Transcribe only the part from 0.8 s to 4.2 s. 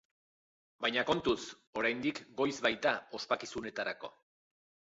Baina kontuz, oraindik goiz baita ospakizunetarako.